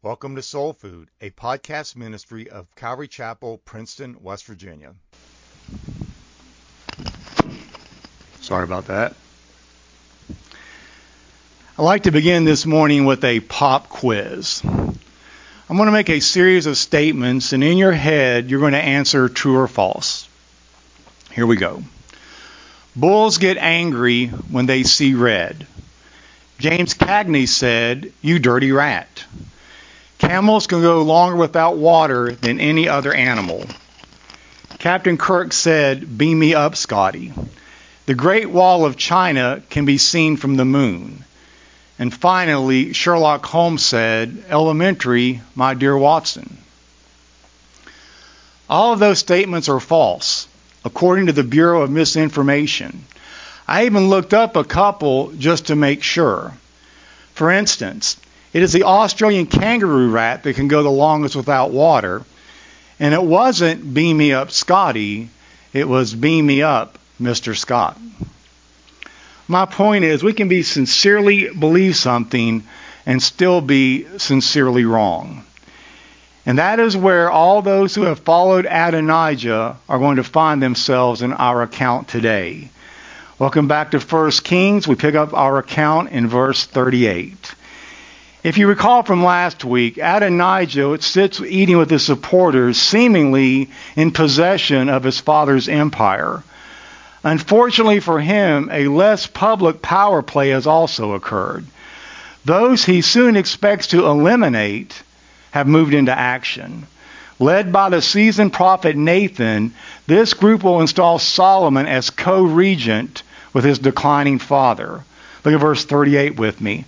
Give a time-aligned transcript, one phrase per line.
[0.00, 4.94] Welcome to Soul Food, a podcast ministry of Calvary Chapel, Princeton, West Virginia.
[8.40, 9.16] Sorry about that.
[11.76, 14.62] I'd like to begin this morning with a pop quiz.
[14.64, 18.78] I'm going to make a series of statements, and in your head, you're going to
[18.78, 20.28] answer true or false.
[21.32, 21.82] Here we go.
[22.94, 25.66] Bulls get angry when they see red.
[26.60, 29.24] James Cagney said, You dirty rat.
[30.18, 33.64] Camels can go longer without water than any other animal.
[34.78, 37.32] Captain Kirk said, Beam me up, Scotty.
[38.06, 41.24] The Great Wall of China can be seen from the moon.
[41.98, 46.58] And finally, Sherlock Holmes said, Elementary, my dear Watson.
[48.70, 50.46] All of those statements are false,
[50.84, 53.04] according to the Bureau of Misinformation.
[53.66, 56.54] I even looked up a couple just to make sure.
[57.34, 58.16] For instance,
[58.52, 62.22] it is the Australian kangaroo rat that can go the longest without water.
[63.00, 65.30] And it wasn't beam me up Scotty,
[65.72, 67.56] it was beam me up Mr.
[67.56, 67.98] Scott.
[69.46, 72.64] My point is, we can be sincerely believe something
[73.06, 75.44] and still be sincerely wrong.
[76.44, 81.22] And that is where all those who have followed Adonijah are going to find themselves
[81.22, 82.70] in our account today.
[83.38, 84.88] Welcome back to 1 Kings.
[84.88, 87.54] We pick up our account in verse 38.
[88.48, 94.88] If you recall from last week, Adonijah sits eating with his supporters, seemingly in possession
[94.88, 96.42] of his father's empire.
[97.22, 101.66] Unfortunately for him, a less public power play has also occurred.
[102.46, 105.02] Those he soon expects to eliminate
[105.50, 106.86] have moved into action.
[107.38, 109.74] Led by the seasoned prophet Nathan,
[110.06, 115.02] this group will install Solomon as co regent with his declining father.
[115.44, 116.86] Look at verse 38 with me.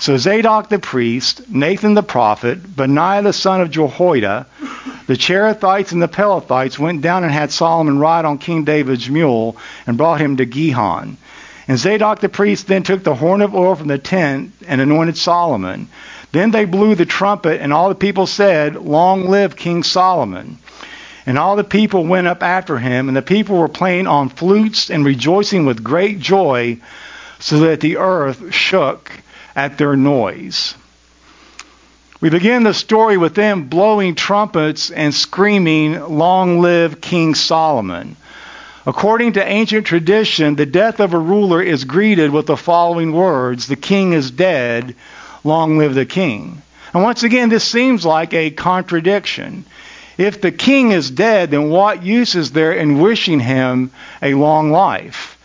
[0.00, 4.46] So Zadok the priest, Nathan the prophet, Benaiah the son of Jehoiada,
[5.06, 9.58] the Cherethites and the Pelethites went down and had Solomon ride on King David's mule
[9.86, 11.18] and brought him to Gihon.
[11.68, 15.18] And Zadok the priest then took the horn of oil from the tent and anointed
[15.18, 15.90] Solomon.
[16.32, 20.56] Then they blew the trumpet, and all the people said, Long live King Solomon.
[21.26, 24.90] And all the people went up after him, and the people were playing on flutes
[24.90, 26.78] and rejoicing with great joy,
[27.38, 29.12] so that the earth shook
[29.60, 30.74] at their noise.
[32.22, 38.16] We begin the story with them blowing trumpets and screaming, Long live King Solomon.
[38.86, 43.66] According to ancient tradition, the death of a ruler is greeted with the following words
[43.66, 44.94] The king is dead,
[45.44, 46.62] long live the king.
[46.94, 49.66] And once again, this seems like a contradiction.
[50.16, 53.90] If the king is dead, then what use is there in wishing him
[54.22, 55.36] a long life?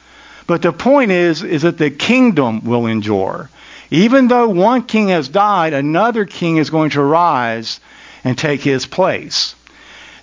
[0.47, 3.49] But the point is, is that the kingdom will endure.
[3.91, 7.79] Even though one king has died, another king is going to rise
[8.23, 9.55] and take his place.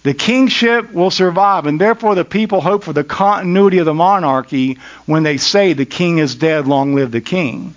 [0.03, 4.79] The kingship will survive, and therefore the people hope for the continuity of the monarchy
[5.07, 7.75] when they say the king is dead, long live the king.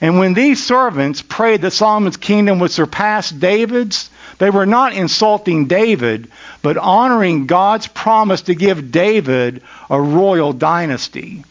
[0.00, 5.66] And when these servants prayed that Solomon's kingdom would surpass David's, they were not insulting
[5.66, 6.28] David,
[6.62, 11.44] but honoring God's promise to give David a royal dynasty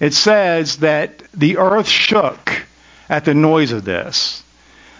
[0.00, 2.62] it says that the earth shook
[3.08, 4.42] at the noise of this.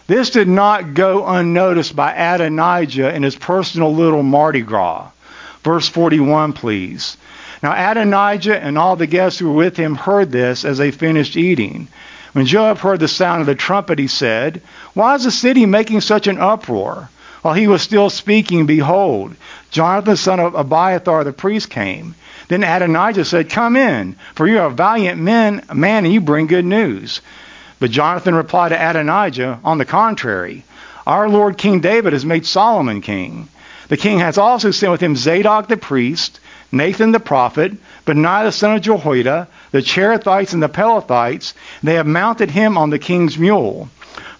[0.07, 5.09] This did not go unnoticed by Adonijah in his personal little Mardi Gras.
[5.63, 7.19] Verse 41, please.
[7.63, 11.37] Now Adonijah and all the guests who were with him heard this as they finished
[11.37, 11.89] eating.
[12.33, 14.63] When Joab heard the sound of the trumpet, he said,
[14.95, 17.11] Why is the city making such an uproar?
[17.43, 19.35] While he was still speaking, behold,
[19.71, 22.15] Jonathan, son of Abiathar the priest, came.
[22.49, 26.47] Then Adonijah said, Come in, for you are a valiant man, man and you bring
[26.47, 27.21] good news.
[27.79, 30.65] But Jonathan replied to Adonijah, On the contrary,
[31.07, 33.49] our Lord King David has made Solomon king.
[33.89, 36.41] The king has also sent with him Zadok the priest,
[36.73, 37.73] Nathan the prophet,
[38.05, 41.55] Benaiah the son of Jehoiada, the Cherethites and the Pelethites.
[41.83, 43.89] They have mounted him on the king's mule.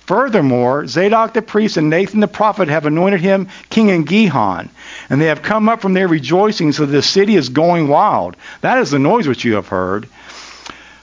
[0.09, 4.71] Furthermore, Zadok the priest and Nathan the prophet have anointed him king in Gihon,
[5.11, 8.35] and they have come up from there rejoicing, so the city is going wild.
[8.63, 10.09] That is the noise which you have heard.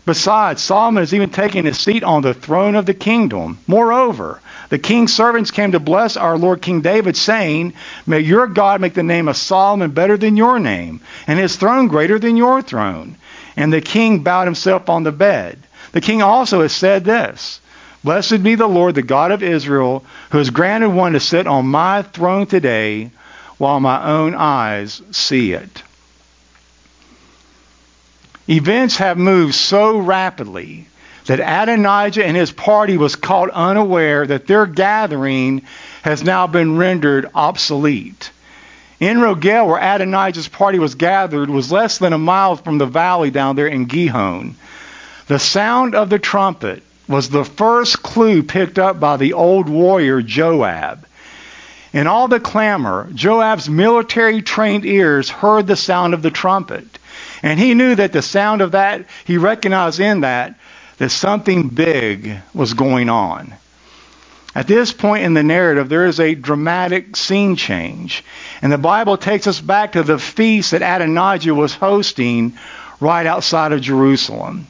[0.07, 3.59] Besides, Solomon has even taken his seat on the throne of the kingdom.
[3.67, 7.73] Moreover, the king's servants came to bless our Lord King David, saying,
[8.07, 11.89] May your God make the name of Solomon better than your name, and his throne
[11.89, 13.17] greater than your throne.
[13.55, 15.59] And the king bowed himself on the bed.
[15.91, 17.59] The king also has said this.
[18.05, 21.65] Blessed be the Lord, the God of Israel, who has granted one to sit on
[21.65, 23.09] my throne today
[23.57, 25.81] while my own eyes see it.
[28.47, 30.87] Events have moved so rapidly
[31.25, 35.63] that Adonijah and his party was caught unaware that their gathering
[36.03, 38.29] has now been rendered obsolete.
[39.01, 43.31] En Rogel, where Adonijah's party was gathered, was less than a mile from the valley
[43.31, 44.53] down there in Gihon.
[45.25, 50.21] The sound of the trumpet was the first clue picked up by the old warrior
[50.21, 51.05] Joab.
[51.93, 56.85] In all the clamor, Joab's military trained ears heard the sound of the trumpet.
[57.41, 60.55] And he knew that the sound of that, he recognized in that,
[60.97, 63.53] that something big was going on.
[64.55, 68.23] At this point in the narrative, there is a dramatic scene change.
[68.61, 72.57] And the Bible takes us back to the feast that Adonijah was hosting
[73.01, 74.67] right outside of Jerusalem.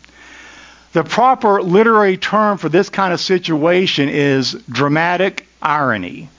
[0.96, 6.30] The proper literary term for this kind of situation is dramatic irony.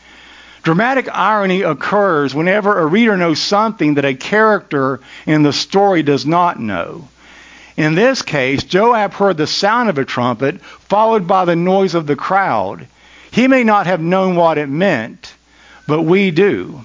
[0.63, 6.25] Dramatic irony occurs whenever a reader knows something that a character in the story does
[6.25, 7.07] not know.
[7.77, 12.07] In this case, Joab heard the sound of a trumpet followed by the noise of
[12.07, 12.87] the crowd.
[13.31, 15.35] He may not have known what it meant,
[15.87, 16.83] but we do.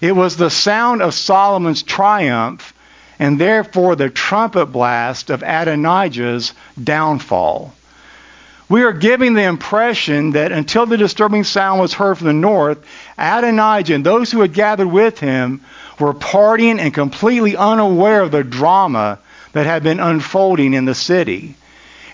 [0.00, 2.72] It was the sound of Solomon's triumph
[3.20, 7.74] and therefore the trumpet blast of Adonijah's downfall.
[8.70, 12.78] We are giving the impression that until the disturbing sound was heard from the north,
[13.18, 15.60] Adonijah and those who had gathered with him
[15.98, 19.18] were partying and completely unaware of the drama
[19.52, 21.56] that had been unfolding in the city.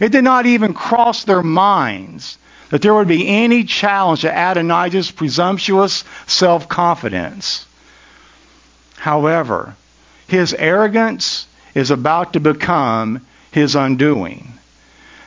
[0.00, 2.36] It did not even cross their minds
[2.70, 7.64] that there would be any challenge to Adonijah's presumptuous self confidence.
[8.96, 9.76] However,
[10.28, 14.52] his arrogance is about to become his undoing.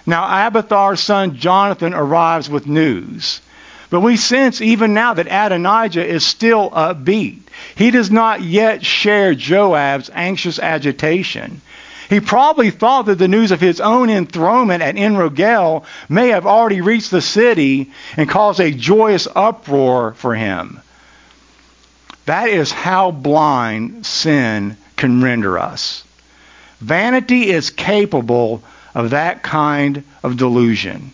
[0.05, 3.41] Now, Abiathar's son Jonathan arrives with news.
[3.89, 7.39] But we sense even now that Adonijah is still upbeat.
[7.75, 11.61] He does not yet share Joab's anxious agitation.
[12.09, 16.81] He probably thought that the news of his own enthronement at Enrogel may have already
[16.81, 20.81] reached the city and caused a joyous uproar for him.
[22.25, 26.03] That is how blind sin can render us.
[26.79, 28.61] Vanity is capable
[28.93, 31.11] of that kind of delusion.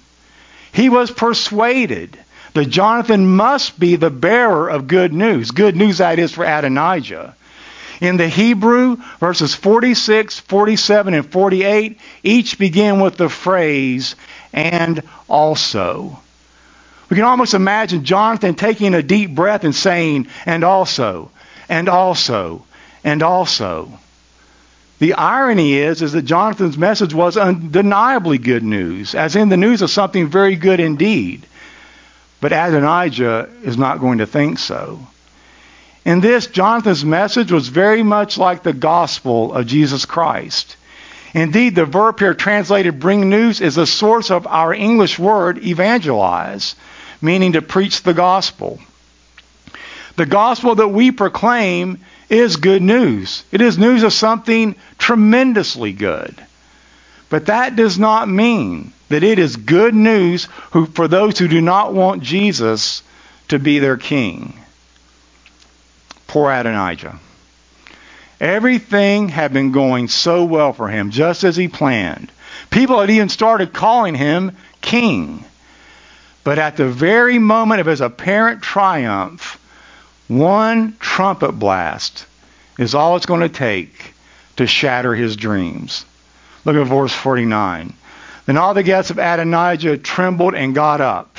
[0.74, 2.18] He was persuaded
[2.54, 5.52] that Jonathan must be the bearer of good news.
[5.52, 7.36] Good news, that is, for Adonijah.
[8.02, 14.16] In the Hebrew, verses 46, 47, and 48 each begin with the phrase,
[14.52, 16.20] and also.
[17.10, 21.32] We can almost imagine Jonathan taking a deep breath and saying, and also,
[21.70, 22.66] and also,
[23.06, 23.98] and also.
[25.00, 29.82] The irony is, is that Jonathan's message was undeniably good news, as in the news
[29.82, 31.46] of something very good indeed.
[32.42, 35.08] But Adonijah is not going to think so.
[36.04, 40.76] In this, Jonathan's message was very much like the gospel of Jesus Christ.
[41.34, 46.76] Indeed, the verb here translated bring news is the source of our English word evangelize,
[47.22, 48.80] meaning to preach the gospel.
[50.16, 52.00] The gospel that we proclaim
[52.30, 53.44] is good news.
[53.52, 56.36] It is news of something tremendously good.
[57.30, 61.62] But that does not mean that it is good news who, for those who do
[61.62, 63.04] not want Jesus
[63.50, 64.54] to be their king.
[66.28, 67.20] Poor Adonijah.
[68.42, 72.32] Everything had been going so well for him, just as he planned.
[72.70, 75.46] People had even started calling him king.
[76.44, 79.60] But at the very moment of his apparent triumph,
[80.28, 82.26] one trumpet blast
[82.78, 84.14] is all it's going to take
[84.58, 86.06] to shatter his dreams.
[86.64, 87.94] Look at verse 49.
[88.46, 91.38] Then all the guests of Adonijah trembled and got up,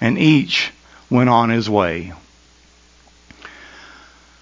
[0.00, 0.72] and each
[1.10, 2.12] went on his way.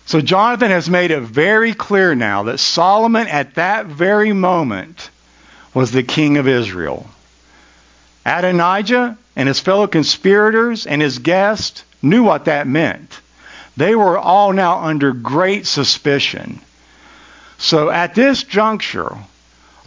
[0.06, 5.10] So Jonathan has made it very clear now that Solomon at that very moment
[5.72, 7.06] was the king of Israel.
[8.26, 13.20] Adonijah and his fellow conspirators and his guests knew what that meant.
[13.76, 16.60] They were all now under great suspicion.
[17.58, 19.16] So at this juncture,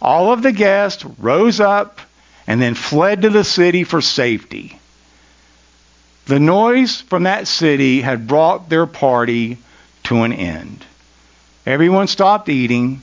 [0.02, 2.02] all of the guests rose up
[2.46, 4.80] and then fled to the city for safety.
[6.26, 9.58] The noise from that city had brought their party
[10.04, 10.86] to an end.
[11.66, 13.02] Everyone stopped eating.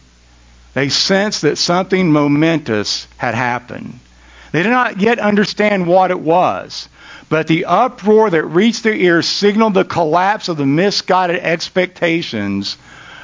[0.74, 4.00] They sensed that something momentous had happened.
[4.54, 6.88] They did not yet understand what it was.
[7.28, 12.76] But the uproar that reached their ears signaled the collapse of the misguided expectations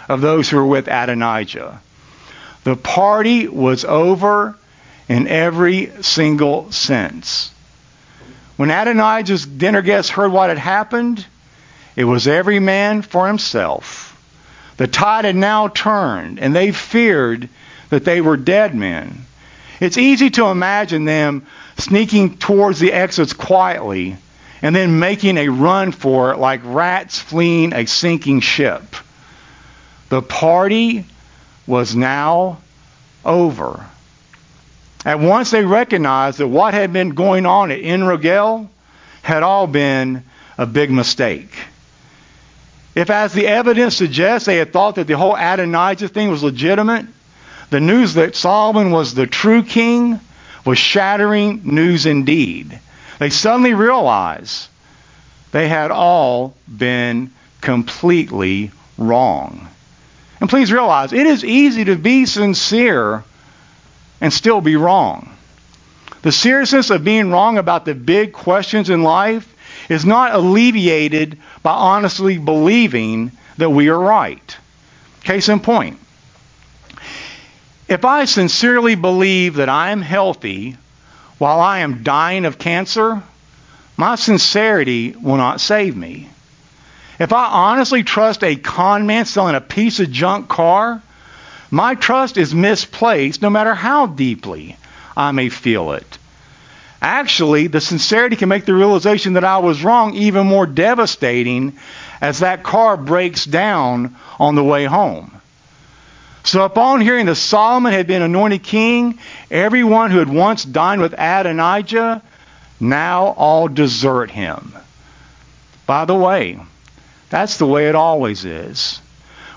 [0.08, 1.78] of those who were with Adonijah.
[2.64, 4.56] The party was over
[5.08, 7.52] in every single sense.
[8.56, 11.24] When Adonijah's dinner guests heard what had happened,
[11.94, 14.20] it was every man for himself.
[14.78, 17.48] The tide had now turned, and they feared
[17.90, 19.26] that they were dead men.
[19.80, 21.46] It's easy to imagine them
[21.78, 24.16] sneaking towards the exits quietly,
[24.62, 28.82] and then making a run for it like rats fleeing a sinking ship.
[30.10, 31.06] The party
[31.66, 32.58] was now
[33.24, 33.86] over.
[35.04, 38.68] At once they recognized that what had been going on at En Rogel
[39.22, 40.24] had all been
[40.58, 41.56] a big mistake.
[42.94, 47.06] If, as the evidence suggests, they had thought that the whole Adonijah thing was legitimate,
[47.70, 50.20] the news that Solomon was the true king
[50.64, 52.78] was shattering news indeed.
[53.18, 54.68] They suddenly realized
[55.52, 59.68] they had all been completely wrong.
[60.40, 63.24] And please realize, it is easy to be sincere
[64.20, 65.36] and still be wrong.
[66.22, 69.54] The seriousness of being wrong about the big questions in life
[69.88, 74.56] is not alleviated by honestly believing that we are right.
[75.22, 75.98] Case in point.
[77.90, 80.76] If I sincerely believe that I am healthy
[81.38, 83.20] while I am dying of cancer,
[83.96, 86.28] my sincerity will not save me.
[87.18, 91.02] If I honestly trust a con man selling a piece of junk car,
[91.68, 94.76] my trust is misplaced no matter how deeply
[95.16, 96.18] I may feel it.
[97.02, 101.76] Actually, the sincerity can make the realization that I was wrong even more devastating
[102.20, 105.39] as that car breaks down on the way home.
[106.42, 109.18] So, upon hearing that Solomon had been anointed king,
[109.50, 112.22] everyone who had once dined with Adonijah
[112.80, 114.74] now all desert him.
[115.86, 116.58] By the way,
[117.28, 119.00] that's the way it always is.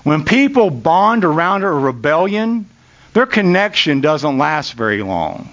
[0.02, 2.68] When people bond around a rebellion,
[3.14, 5.48] their connection doesn't last very long.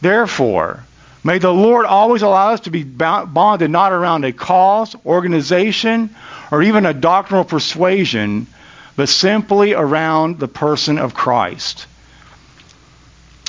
[0.00, 0.82] Therefore,
[1.22, 6.14] may the Lord always allow us to be bonded not around a cause, organization,
[6.50, 8.48] or even a doctrinal persuasion,
[8.96, 11.86] but simply around the person of Christ.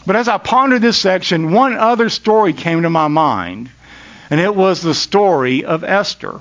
[0.06, 3.70] But as I pondered this section, one other story came to my mind,
[4.30, 6.39] and it was the story of Esther.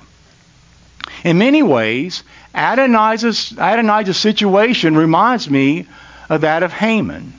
[1.25, 2.23] In many ways,
[2.55, 5.87] Adonijah's, Adonijah's situation reminds me
[6.29, 7.33] of that of Haman.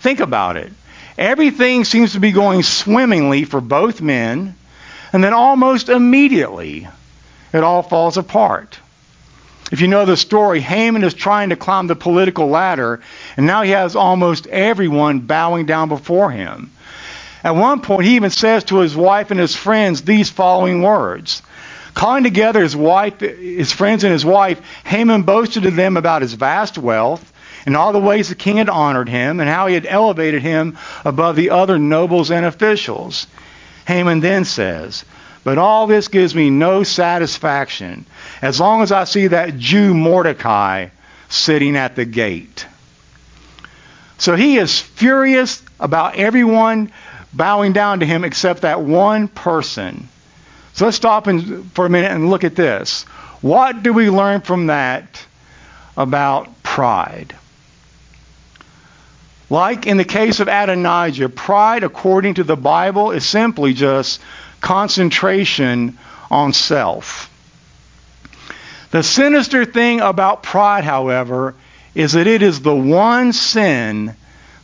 [0.00, 0.72] Think about it.
[1.18, 4.54] Everything seems to be going swimmingly for both men,
[5.12, 6.88] and then almost immediately
[7.52, 8.78] it all falls apart.
[9.70, 13.00] If you know the story, Haman is trying to climb the political ladder,
[13.36, 16.70] and now he has almost everyone bowing down before him.
[17.44, 21.42] At one point, he even says to his wife and his friends these following words
[21.94, 26.34] Calling together his wife, his friends and his wife, Haman boasted to them about his
[26.34, 27.32] vast wealth
[27.66, 30.78] and all the ways the king had honored him and how he had elevated him
[31.04, 33.26] above the other nobles and officials.
[33.86, 35.04] Haman then says,
[35.42, 38.04] But all this gives me no satisfaction
[38.42, 40.88] as long as I see that Jew Mordecai
[41.28, 42.66] sitting at the gate.
[44.18, 46.92] So he is furious about everyone
[47.32, 50.08] bowing down to him except that one person
[50.72, 53.02] so let's stop and, for a minute and look at this.
[53.42, 55.26] What do we learn from that
[55.96, 57.34] about pride?
[59.48, 64.20] Like in the case of Adonijah, pride, according to the Bible, is simply just
[64.60, 65.98] concentration
[66.30, 67.28] on self.
[68.90, 71.54] The sinister thing about pride, however,
[71.94, 74.14] is that it is the one sin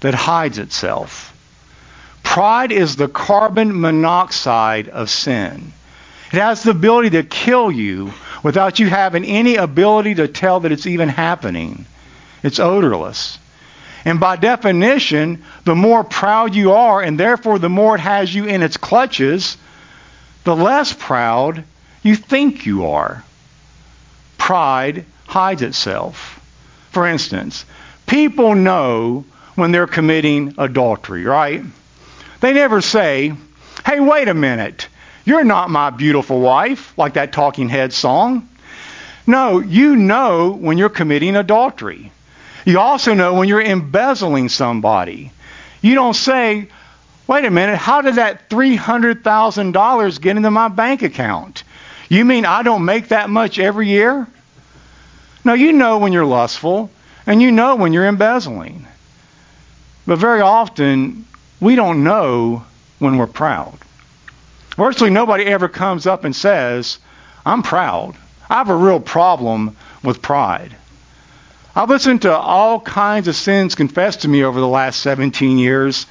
[0.01, 1.33] that hides itself.
[2.23, 5.73] Pride is the carbon monoxide of sin.
[6.33, 8.13] It has the ability to kill you
[8.43, 11.87] without you having any ability to tell that it's even happening.
[12.43, 13.39] It's odorless.
[14.05, 18.45] And by definition, the more proud you are, and therefore the more it has you
[18.45, 19.57] in its clutches,
[20.47, 21.65] the less proud
[22.05, 23.25] you think you are.
[24.39, 26.41] Pride hides itself.
[26.93, 27.65] For instance,
[28.07, 29.25] people know
[29.57, 31.65] when they're committing adultery, right?
[32.39, 33.33] They never say,
[33.85, 34.87] hey, wait a minute.
[35.25, 38.49] You're not my beautiful wife, like that Talking Heads song.
[39.27, 42.13] No, you know when you're committing adultery.
[42.65, 45.33] You also know when you're embezzling somebody.
[45.83, 46.69] You don't say,
[47.27, 51.65] wait a minute, how did that $300,000 get into my bank account?
[52.09, 54.27] You mean I don't make that much every year?
[55.45, 56.91] No, you know when you're lustful,
[57.27, 58.87] and you know when you're embezzling.
[60.07, 61.27] But very often,
[61.61, 62.65] we don't know
[62.99, 63.79] when we're proud.
[64.77, 66.99] Virtually nobody ever comes up and says,
[67.45, 68.15] I'm proud.
[68.49, 70.77] I have a real problem with pride.
[71.75, 76.07] I've listened to all kinds of sins confessed to me over the last 17 years,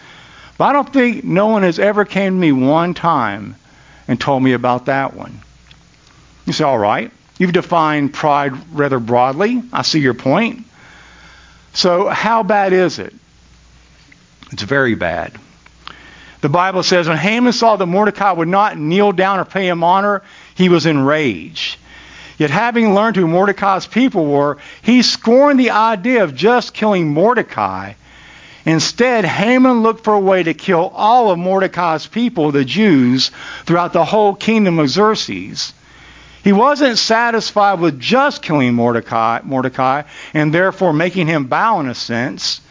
[0.57, 3.55] but I don't think no one has ever came to me one time
[4.07, 5.41] and told me about that one.
[6.45, 9.61] You say, all right, you've defined pride rather broadly.
[9.73, 10.65] I see your point.
[11.73, 13.13] So how bad is it?
[14.51, 15.33] It's very bad.
[16.41, 19.83] The Bible says when Haman saw that Mordecai would not kneel down or pay him
[19.83, 20.21] honor,
[20.53, 21.77] he was enraged.
[22.37, 27.93] Yet having learned who Mordecai's people were, he scorned the idea of just killing Mordecai.
[28.65, 33.29] Instead, Haman looked for a way to kill all of Mordecai's people, the Jews,
[33.65, 35.73] throughout the whole kingdom of Xerxes.
[36.43, 40.03] He wasn't satisfied with just killing Mordecai, Mordecai
[40.33, 42.61] and therefore making him bow in a sense.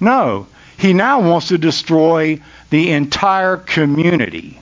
[0.00, 0.46] No,
[0.78, 4.60] he now wants to destroy the entire community.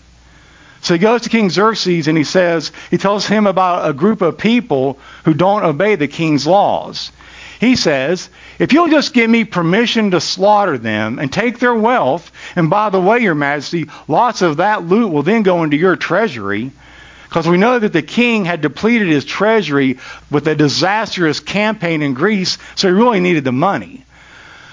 [0.81, 4.23] So he goes to King Xerxes and he says, he tells him about a group
[4.23, 7.11] of people who don't obey the king's laws.
[7.59, 12.31] He says, if you'll just give me permission to slaughter them and take their wealth,
[12.57, 15.97] and by the way, your majesty, lots of that loot will then go into your
[15.97, 16.71] treasury,
[17.29, 19.99] because we know that the king had depleted his treasury
[20.31, 24.05] with a disastrous campaign in Greece, so he really needed the money.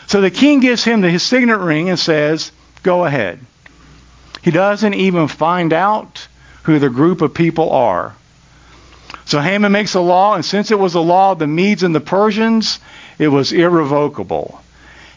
[0.08, 2.52] So the king gives him his signet ring and says,
[2.84, 3.40] go ahead.
[4.44, 6.28] He doesn't even find out
[6.64, 8.16] who the group of people are.
[9.32, 11.96] So Haman makes a law, and since it was a law of the Medes and
[11.96, 12.82] the Persians,
[13.18, 14.62] it was irrevocable.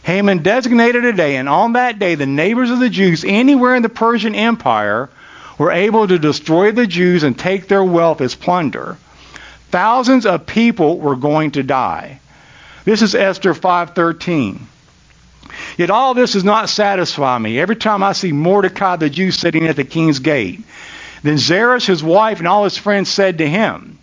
[0.03, 3.83] Haman designated a day, and on that day, the neighbors of the Jews anywhere in
[3.83, 5.09] the Persian Empire
[5.57, 8.95] were able to destroy the Jews and take their wealth as plunder.
[9.69, 12.21] Thousands of people were going to die.
[12.85, 14.61] This is Esther 5:13.
[15.77, 17.59] Yet all this does not satisfy me.
[17.59, 20.63] Every time I see Mordecai the Jew sitting at the king's gate,
[21.21, 23.97] then Zeresh, his wife, and all his friends said to him,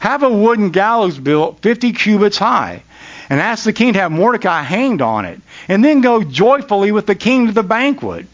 [0.00, 2.82] Have a wooden gallows built 50 cubits high,
[3.28, 7.06] and ask the king to have Mordecai hanged on it, and then go joyfully with
[7.06, 8.26] the king to the banquet.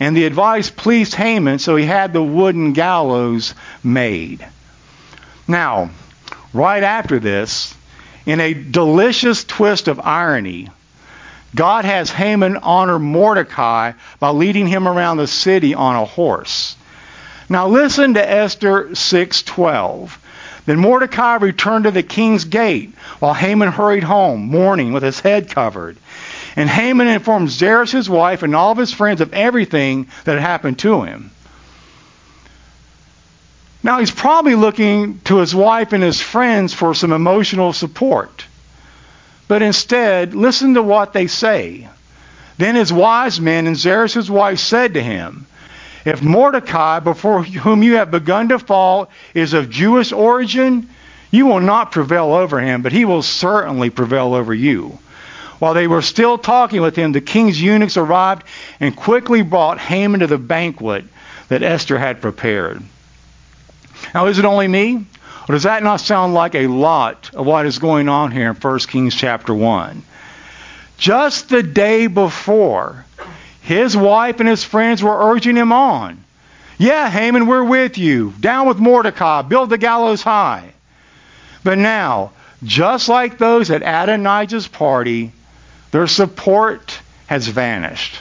[0.00, 4.46] And the advice pleased Haman, so he had the wooden gallows made.
[5.48, 5.90] Now,
[6.52, 7.74] right after this,
[8.24, 10.68] in a delicious twist of irony,
[11.54, 16.76] God has Haman honor Mordecai by leading him around the city on a horse.
[17.48, 20.18] Now listen to Esther 6:12.
[20.68, 25.48] Then Mordecai returned to the king's gate while Haman hurried home, mourning with his head
[25.48, 25.96] covered.
[26.56, 30.42] And Haman informed Zeresh, his wife, and all of his friends of everything that had
[30.42, 31.30] happened to him.
[33.82, 38.44] Now he's probably looking to his wife and his friends for some emotional support.
[39.48, 41.88] But instead, listen to what they say.
[42.58, 45.46] Then his wise men and Zeresh' wife said to him,
[46.04, 50.88] If Mordecai, before whom you have begun to fall, is of Jewish origin,
[51.30, 54.98] you will not prevail over him, but he will certainly prevail over you.
[55.58, 58.44] While they were still talking with him, the king's eunuchs arrived
[58.78, 61.04] and quickly brought Haman to the banquet
[61.48, 62.82] that Esther had prepared.
[64.14, 65.04] Now, is it only me?
[65.48, 68.54] Or does that not sound like a lot of what is going on here in
[68.54, 70.02] 1 Kings chapter 1?
[70.98, 73.04] Just the day before,
[73.68, 76.24] his wife and his friends were urging him on.
[76.78, 78.32] Yeah, Haman, we're with you.
[78.40, 79.42] Down with Mordecai.
[79.42, 80.72] Build the gallows high.
[81.64, 85.32] But now, just like those at Adonijah's party,
[85.90, 88.18] their support has vanished.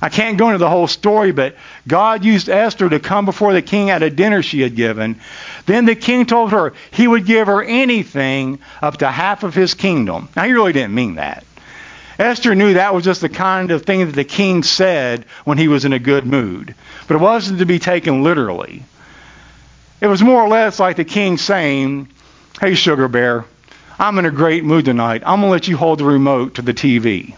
[0.00, 1.54] I can't go into the whole story, but
[1.86, 5.20] God used Esther to come before the king at a dinner she had given.
[5.66, 9.74] Then the king told her he would give her anything up to half of his
[9.74, 10.30] kingdom.
[10.34, 11.44] Now, he really didn't mean that.
[12.22, 15.66] Esther knew that was just the kind of thing that the king said when he
[15.66, 16.74] was in a good mood.
[17.08, 18.84] But it wasn't to be taken literally.
[20.00, 22.08] It was more or less like the king saying,
[22.60, 23.44] Hey, Sugar Bear,
[23.98, 25.22] I'm in a great mood tonight.
[25.26, 27.34] I'm going to let you hold the remote to the TV.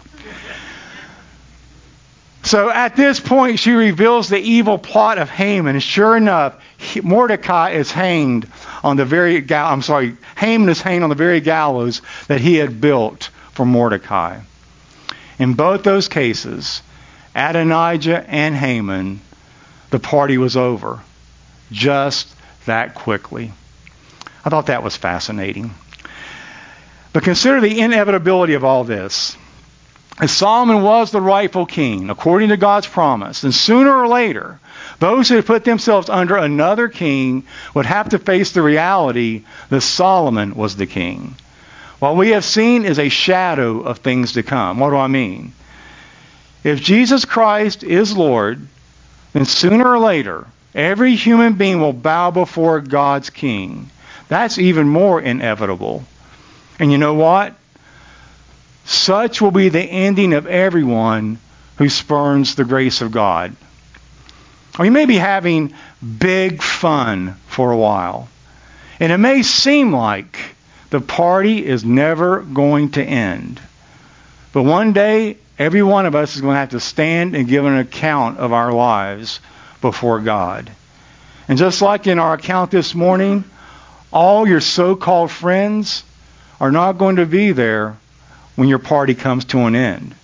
[2.43, 5.75] So at this point, she reveals the evil plot of Haman.
[5.75, 6.61] And sure enough,
[7.01, 8.47] Mordecai is hanged
[8.83, 12.55] on the very gal- I'm sorry, Haman is hanged on the very gallows that he
[12.55, 14.41] had built for Mordecai.
[15.37, 16.81] In both those cases,
[17.35, 19.19] Adonijah and Haman,
[19.89, 21.01] the party was over
[21.71, 22.27] just
[22.65, 23.51] that quickly.
[24.43, 25.73] I thought that was fascinating.
[27.13, 29.37] But consider the inevitability of all this.
[30.27, 34.59] Solomon was the rightful king, according to God's promise, and sooner or later,
[34.99, 37.43] those who had put themselves under another king
[37.73, 41.35] would have to face the reality that Solomon was the king.
[41.99, 44.79] What we have seen is a shadow of things to come.
[44.79, 45.53] What do I mean?
[46.63, 48.67] If Jesus Christ is Lord,
[49.33, 53.89] then sooner or later, every human being will bow before God's king.
[54.27, 56.03] That's even more inevitable.
[56.79, 57.53] And you know what?
[58.85, 61.39] Such will be the ending of everyone
[61.77, 63.55] who spurns the grace of God.
[64.77, 65.73] Or you may be having
[66.19, 68.27] big fun for a while.
[68.99, 70.54] And it may seem like
[70.89, 73.59] the party is never going to end.
[74.53, 77.65] But one day, every one of us is going to have to stand and give
[77.65, 79.39] an account of our lives
[79.81, 80.71] before God.
[81.47, 83.43] And just like in our account this morning,
[84.11, 86.03] all your so-called friends
[86.59, 87.97] are not going to be there
[88.55, 90.15] when your party comes to an end.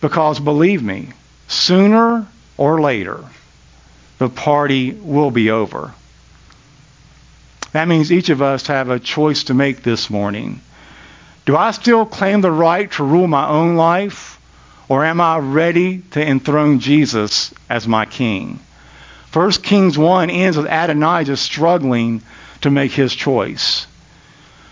[0.00, 1.10] Because believe me,
[1.46, 3.24] sooner or later,
[4.18, 5.94] the party will be over.
[7.72, 10.60] That means each of us have a choice to make this morning.
[11.46, 14.38] Do I still claim the right to rule my own life?
[14.88, 18.58] Or am I ready to enthrone Jesus as my king?
[19.32, 22.22] 1 Kings 1 ends with Adonijah struggling
[22.62, 23.86] to make his choice.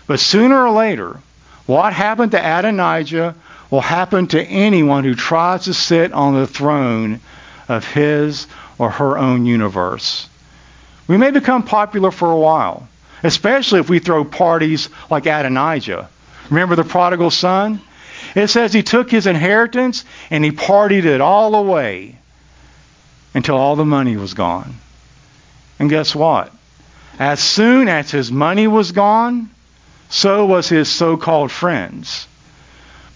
[0.07, 1.19] But sooner or later,
[1.65, 3.35] what happened to Adonijah
[3.71, 7.21] will happen to anyone who tries to sit on the throne
[7.67, 10.28] of his or her own universe.
[11.09, 12.87] We may become popular for a while,
[13.23, 16.07] especially if we throw parties like Adonijah.
[16.51, 17.81] Remember the prodigal son?
[18.35, 22.15] It says he took his inheritance and he partied it all away
[23.33, 24.75] until all the money was gone.
[25.79, 26.53] And guess what?
[27.17, 29.49] As soon as his money was gone,
[30.09, 32.27] so was his so-called friends.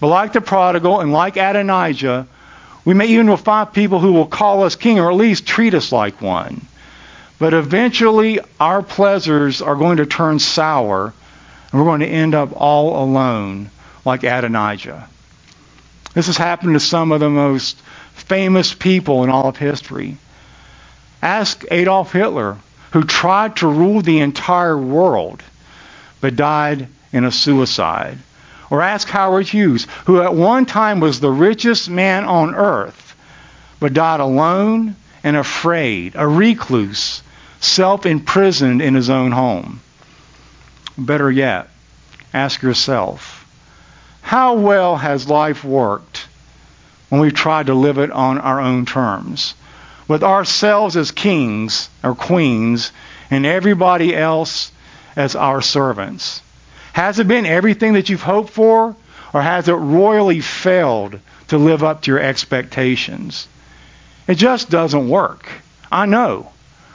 [0.00, 2.26] But like the prodigal and like Adonijah,
[2.84, 5.92] we may even find people who will call us king or at least treat us
[5.92, 6.66] like one.
[7.44, 11.12] But eventually our pleasures are going to turn sour
[11.70, 13.68] and we're going to end up all alone
[14.02, 15.06] like Adonijah.
[16.14, 17.76] This has happened to some of the most
[18.14, 20.16] famous people in all of history.
[21.20, 22.56] Ask Adolf Hitler,
[22.92, 25.42] who tried to rule the entire world
[26.22, 28.16] but died in a suicide.
[28.70, 33.14] Or ask Howard Hughes, who at one time was the richest man on earth
[33.80, 37.20] but died alone and afraid, a recluse,
[37.64, 39.80] self imprisoned in his own home.
[40.96, 41.68] Better yet,
[42.32, 43.46] ask yourself,
[44.22, 46.26] how well has life worked
[47.08, 49.54] when we've tried to live it on our own terms?
[50.06, 52.92] With ourselves as kings or queens
[53.30, 54.70] and everybody else
[55.16, 56.42] as our servants.
[56.92, 58.94] Has it been everything that you've hoped for,
[59.32, 63.48] or has it royally failed to live up to your expectations?
[64.28, 65.48] It just doesn't work.
[65.90, 66.50] I know.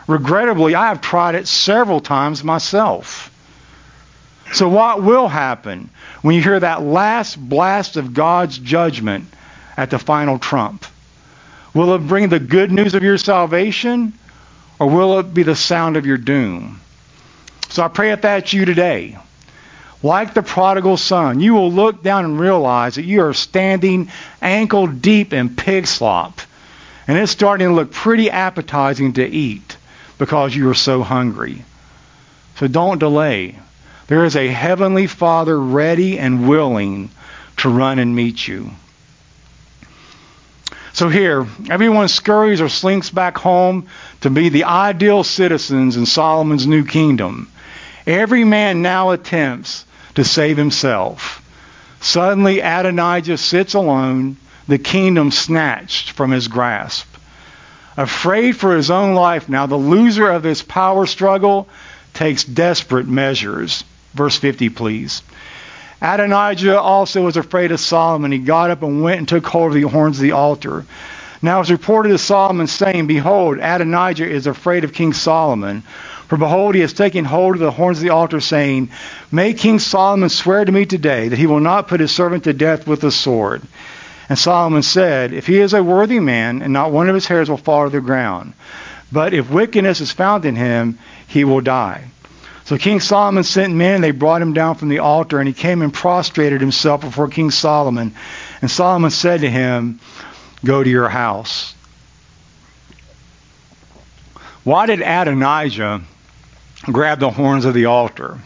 [0.09, 3.29] Regrettably, I have tried it several times myself.
[4.51, 5.91] So, what will happen
[6.23, 9.25] when you hear that last blast of God's judgment
[9.77, 10.83] at the final trump?
[11.75, 14.13] Will it bring the good news of your salvation,
[14.79, 16.81] or will it be the sound of your doom?
[17.69, 19.15] So, I pray that that's you today,
[20.01, 24.09] like the prodigal son, you will look down and realize that you are standing
[24.41, 26.41] ankle deep in pig slop,
[27.07, 29.75] and it's starting to look pretty appetizing to eat
[30.19, 31.65] because you are so hungry.
[32.57, 33.57] So don't delay.
[34.05, 37.09] There is a heavenly Father ready and willing
[37.57, 38.71] to run and meet you.
[40.93, 43.87] So here, everyone scurries or slinks back home
[44.21, 47.49] to be the ideal citizens in Solomon's new kingdom.
[48.05, 51.45] Every man now attempts to save himself.
[52.01, 57.07] Suddenly, Adonijah sits alone, the kingdom snatched from his grasp.
[57.99, 61.67] Afraid for his own life now, the loser of this power struggle
[62.13, 63.83] takes desperate measures.
[64.13, 65.21] Verse 50, please.
[66.01, 68.31] Adonijah also was afraid of Solomon.
[68.31, 70.85] He got up and went and took hold of the horns of the altar.
[71.41, 75.81] Now it was reported to Solomon, saying, Behold, Adonijah is afraid of King Solomon.
[76.29, 78.91] For behold, he has taken hold of the horns of the altar, saying,
[79.29, 82.53] May King Solomon swear to me today that he will not put his servant to
[82.53, 83.61] death with the sword.
[84.29, 87.49] And Solomon said, If he is a worthy man, and not one of his hairs
[87.49, 88.53] will fall to the ground,
[89.11, 92.05] but if wickedness is found in him, he will die.
[92.65, 95.53] So King Solomon sent men, and they brought him down from the altar, and he
[95.53, 98.13] came and prostrated himself before King Solomon.
[98.61, 99.99] And Solomon said to him,
[100.63, 101.73] Go to your house.
[104.63, 106.01] Why did Adonijah
[106.83, 108.37] grab the horns of the altar?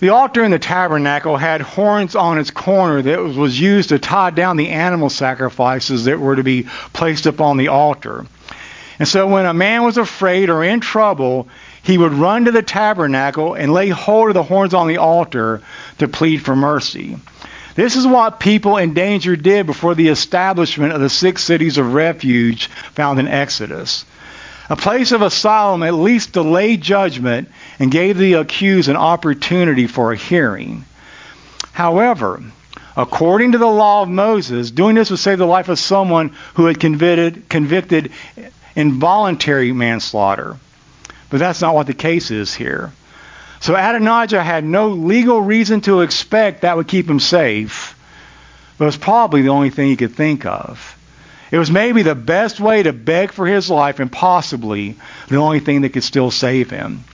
[0.00, 4.30] The altar in the tabernacle had horns on its corner that was used to tie
[4.30, 8.26] down the animal sacrifices that were to be placed upon the altar.
[8.98, 11.48] And so when a man was afraid or in trouble,
[11.82, 15.62] he would run to the tabernacle and lay hold of the horns on the altar
[15.98, 17.16] to plead for mercy.
[17.74, 21.92] This is what people in danger did before the establishment of the six cities of
[21.92, 24.04] refuge found in Exodus.
[24.70, 30.12] A place of asylum at least delayed judgment and gave the accused an opportunity for
[30.12, 30.86] a hearing.
[31.72, 32.42] However,
[32.96, 36.66] according to the law of Moses, doing this would save the life of someone who
[36.66, 38.12] had convicted, convicted
[38.74, 40.56] involuntary manslaughter.
[41.28, 42.92] But that's not what the case is here.
[43.60, 47.96] So Adonijah had no legal reason to expect that would keep him safe.
[48.78, 50.93] but it was probably the only thing he could think of.
[51.54, 54.96] It was maybe the best way to beg for his life and possibly
[55.28, 57.04] the only thing that could still save him.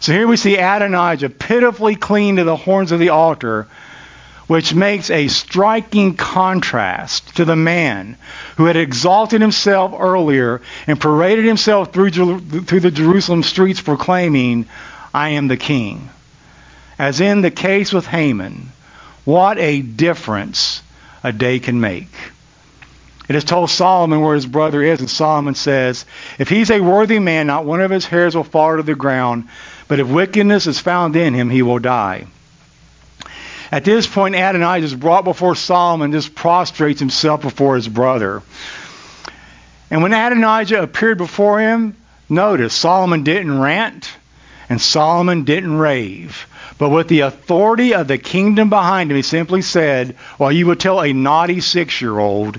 [0.00, 3.68] So here we see Adonijah pitifully clinging to the horns of the altar,
[4.46, 8.16] which makes a striking contrast to the man
[8.56, 14.64] who had exalted himself earlier and paraded himself through, through the Jerusalem streets proclaiming,
[15.12, 16.08] I am the king.
[16.98, 18.70] As in the case with Haman,
[19.26, 20.80] what a difference
[21.22, 22.08] a day can make.
[23.30, 26.04] It has told Solomon where his brother is, and Solomon says,
[26.40, 29.44] If he's a worthy man, not one of his hairs will fall to the ground,
[29.86, 32.26] but if wickedness is found in him, he will die.
[33.70, 38.42] At this point, Adonijah is brought before Solomon, just prostrates himself before his brother.
[39.92, 41.94] And when Adonijah appeared before him,
[42.28, 44.10] notice Solomon didn't rant
[44.68, 46.48] and Solomon didn't rave.
[46.78, 50.80] But with the authority of the kingdom behind him, he simply said, Well, you would
[50.80, 52.58] tell a naughty six year old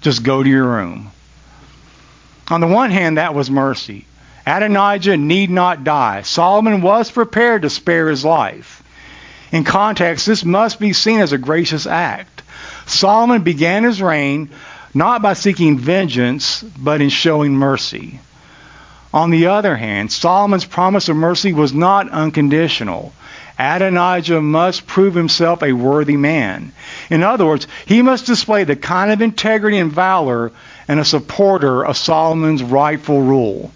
[0.00, 1.10] just go to your room.
[2.48, 4.06] On the one hand, that was mercy.
[4.46, 6.22] Adonijah need not die.
[6.22, 8.82] Solomon was prepared to spare his life.
[9.52, 12.42] In context, this must be seen as a gracious act.
[12.86, 14.50] Solomon began his reign
[14.94, 18.20] not by seeking vengeance, but in showing mercy.
[19.12, 23.12] On the other hand, Solomon's promise of mercy was not unconditional.
[23.60, 26.72] Adonijah must prove himself a worthy man.
[27.10, 30.50] In other words, he must display the kind of integrity and valor
[30.88, 33.70] and a supporter of Solomon's rightful rule.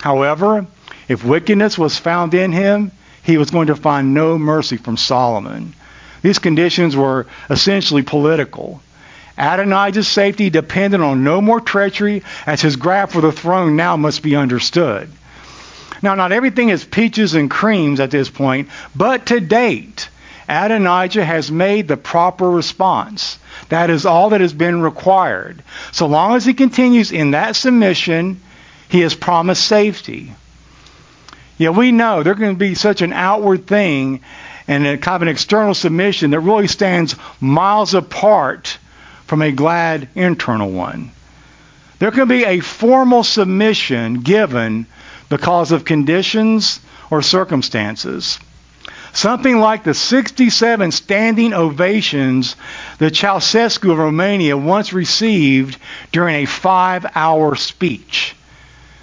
[0.00, 0.66] However,
[1.08, 5.72] if wickedness was found in him, he was going to find no mercy from Solomon.
[6.20, 8.82] These conditions were essentially political.
[9.38, 14.22] Adonijah's safety depended on no more treachery, as his grasp for the throne now must
[14.22, 15.10] be understood.
[16.02, 20.08] Now, not everything is peaches and creams at this point, but to date,
[20.48, 23.38] Adonijah has made the proper response.
[23.68, 25.62] That is all that has been required.
[25.92, 28.40] So long as he continues in that submission,
[28.88, 30.32] he has promised safety.
[31.58, 34.20] Yeah, we know there's going to be such an outward thing
[34.68, 38.78] and a kind of an external submission that really stands miles apart
[39.26, 41.10] from a glad internal one.
[41.98, 44.86] There can be a formal submission given
[45.28, 48.38] because of conditions or circumstances.
[49.12, 52.54] Something like the 67 standing ovations
[52.98, 55.78] that Ceausescu of Romania once received
[56.12, 58.36] during a five hour speech.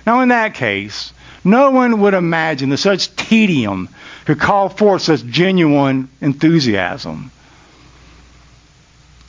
[0.06, 3.90] Now, in that case, no one would imagine that such tedium
[4.26, 7.32] could call forth such genuine enthusiasm.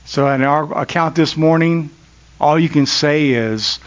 [0.05, 1.91] So, in our account this morning,
[2.41, 3.79] all you can say is,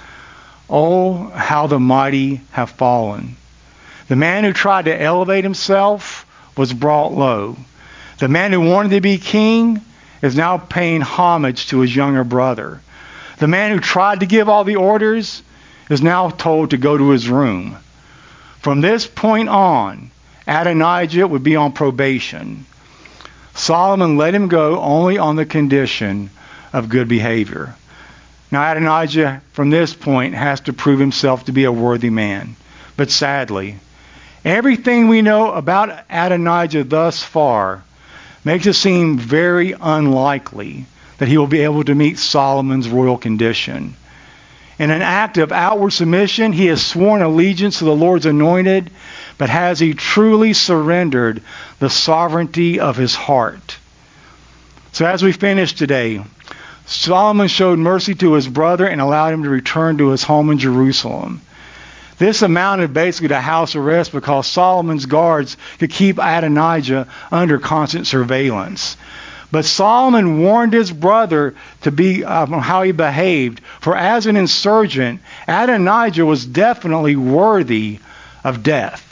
[0.69, 3.37] Oh, how the mighty have fallen.
[4.07, 6.25] The man who tried to elevate himself
[6.57, 7.57] was brought low.
[8.19, 9.81] The man who wanted to be king
[10.21, 12.81] is now paying homage to his younger brother.
[13.39, 15.43] The man who tried to give all the orders
[15.89, 17.77] is now told to go to his room.
[18.59, 20.11] From this point on,
[20.47, 22.65] Adonijah would be on probation.
[23.53, 26.29] Solomon let him go only on the condition
[26.73, 27.75] of good behavior.
[28.49, 32.55] Now, Adonijah, from this point, has to prove himself to be a worthy man.
[32.95, 33.75] But sadly,
[34.45, 37.83] everything we know about Adonijah thus far
[38.45, 40.85] makes it seem very unlikely
[41.17, 43.95] that he will be able to meet Solomon's royal condition.
[44.79, 48.91] In an act of outward submission, he has sworn allegiance to the Lord's anointed,
[49.37, 51.41] but has he truly surrendered
[51.79, 53.77] the sovereignty of his heart?
[54.93, 56.23] So as we finish today,
[56.87, 60.57] Solomon showed mercy to his brother and allowed him to return to his home in
[60.57, 61.41] Jerusalem.
[62.17, 68.95] This amounted basically to house arrest because Solomon's guards could keep Adonijah under constant surveillance.
[69.51, 75.21] But Solomon warned his brother to be um, how he behaved, for as an insurgent,
[75.47, 77.99] Adonijah was definitely worthy
[78.43, 79.03] of death.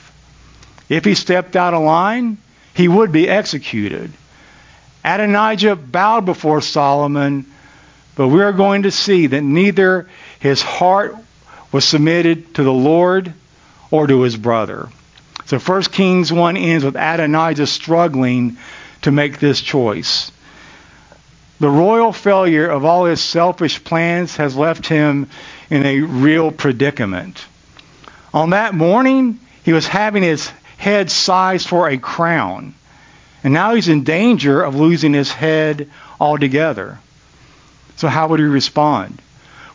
[0.87, 2.37] If he stepped out of line,
[2.73, 4.11] he would be executed.
[5.03, 7.45] Adonijah bowed before Solomon
[8.15, 10.07] but we are going to see that neither
[10.39, 11.15] his heart
[11.71, 13.33] was submitted to the Lord
[13.91, 14.89] or to his brother.
[15.45, 18.57] So 1 Kings 1 ends with Adonijah struggling
[19.03, 20.31] to make this choice.
[21.59, 25.29] The royal failure of all his selfish plans has left him
[25.69, 27.45] in a real predicament.
[28.33, 32.73] On that morning, he was having his head sized for a crown.
[33.43, 36.99] And now he's in danger of losing his head altogether.
[37.97, 39.21] So how would he respond?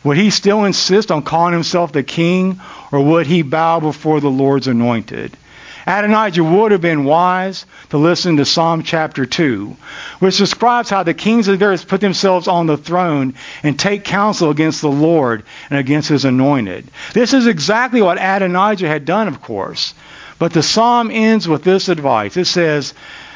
[0.03, 2.59] Would he still insist on calling himself the king,
[2.91, 5.37] or would he bow before the Lord's anointed?
[5.85, 9.75] Adonijah would have been wise to listen to Psalm chapter 2,
[10.19, 14.03] which describes how the kings of the earth put themselves on the throne and take
[14.03, 16.87] counsel against the Lord and against his anointed.
[17.13, 19.93] This is exactly what Adonijah had done, of course.
[20.37, 22.37] But the psalm ends with this advice.
[22.37, 22.93] It says,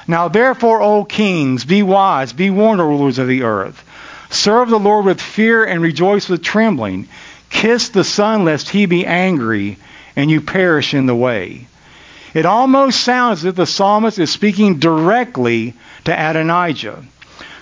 [0.08, 3.84] Now therefore, O kings, be wise, be warned, O rulers of the earth.
[4.36, 7.08] Serve the Lord with fear and rejoice with trembling.
[7.50, 9.78] Kiss the Son lest he be angry
[10.16, 11.68] and you perish in the way.
[12.34, 17.04] It almost sounds as if the psalmist is speaking directly to Adonijah.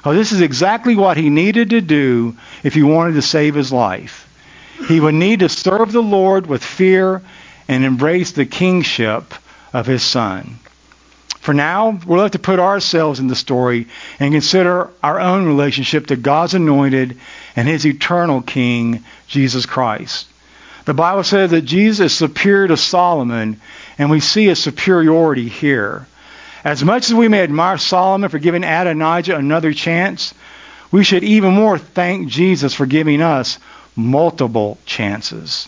[0.03, 3.71] Well, this is exactly what he needed to do if he wanted to save his
[3.71, 4.27] life.
[4.87, 7.21] He would need to serve the Lord with fear
[7.67, 9.33] and embrace the kingship
[9.71, 10.57] of his son.
[11.43, 16.07] For now, we'll have to put ourselves in the story and consider our own relationship
[16.07, 17.17] to God's anointed
[17.57, 20.25] and his eternal king, Jesus Christ.
[20.85, 23.59] The Bible says that Jesus is superior to Solomon,
[23.97, 26.07] and we see a superiority here.
[26.63, 30.33] As much as we may admire Solomon for giving Adonijah another chance,
[30.93, 33.59] we should even more thank Jesus for giving us
[33.97, 35.67] multiple chances.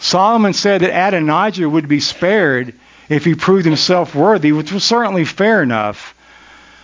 [0.00, 2.74] Solomon said that Adonijah would be spared
[3.08, 6.14] if he proved himself worthy, which was certainly fair enough.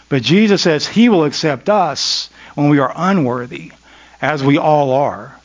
[0.09, 3.73] But Jesus says he will accept us when we are unworthy,
[4.23, 5.39] as we all are.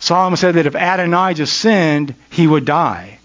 [0.00, 3.18] Solomon said that if Adonijah sinned, he would die.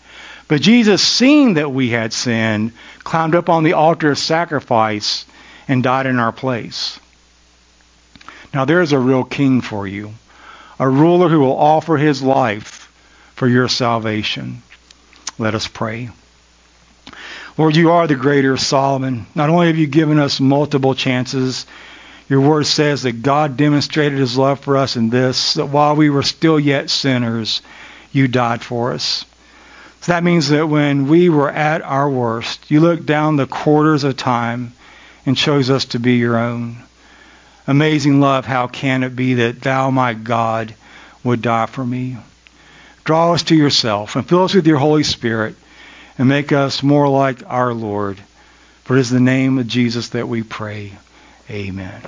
[0.48, 2.72] But Jesus, seeing that we had sinned,
[3.04, 5.26] climbed up on the altar of sacrifice
[5.68, 7.00] and died in our place.
[8.54, 10.14] Now there's a real king for you,
[10.80, 12.92] a ruler who will offer his life
[13.36, 14.62] for your salvation.
[15.38, 16.10] Let us pray.
[17.58, 19.26] Lord, you are the greater Solomon.
[19.34, 21.66] Not only have you given us multiple chances,
[22.30, 26.12] your word says that God demonstrated his love for us in this, that while we
[26.12, 27.64] were still yet sinners,
[28.12, 29.26] you died for us.
[30.02, 34.04] So that means that when we were at our worst, you looked down the quarters
[34.04, 34.74] of time
[35.26, 36.78] and chose us to be your own.
[37.66, 40.76] Amazing love, how can it be that thou, my God,
[41.24, 42.18] would die for me?
[43.04, 45.56] Draw us to yourself and fill us with your Holy Spirit
[46.18, 48.20] and make us more like our Lord.
[48.84, 50.94] For it is the name of Jesus that we pray.
[51.50, 52.02] Amen.